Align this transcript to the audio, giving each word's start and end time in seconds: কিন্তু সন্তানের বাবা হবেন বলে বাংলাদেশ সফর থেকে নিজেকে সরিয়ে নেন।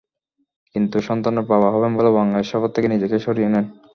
কিন্তু 0.75 0.97
সন্তানের 1.07 1.45
বাবা 1.51 1.67
হবেন 1.73 1.91
বলে 1.97 2.09
বাংলাদেশ 2.17 2.47
সফর 2.51 2.69
থেকে 2.75 2.87
নিজেকে 2.93 3.17
সরিয়ে 3.25 3.49
নেন। 3.53 3.65